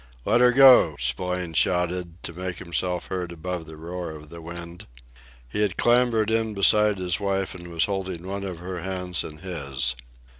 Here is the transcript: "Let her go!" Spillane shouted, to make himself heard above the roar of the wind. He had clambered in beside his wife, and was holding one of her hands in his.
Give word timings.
"Let 0.25 0.41
her 0.41 0.51
go!" 0.51 0.95
Spillane 0.97 1.53
shouted, 1.53 2.23
to 2.23 2.33
make 2.33 2.57
himself 2.57 3.05
heard 3.09 3.31
above 3.31 3.67
the 3.67 3.77
roar 3.77 4.09
of 4.09 4.29
the 4.29 4.41
wind. 4.41 4.87
He 5.47 5.61
had 5.61 5.77
clambered 5.77 6.31
in 6.31 6.55
beside 6.55 6.97
his 6.97 7.19
wife, 7.19 7.53
and 7.53 7.67
was 7.67 7.85
holding 7.85 8.25
one 8.25 8.43
of 8.43 8.57
her 8.57 8.79
hands 8.79 9.23
in 9.23 9.37
his. 9.37 9.93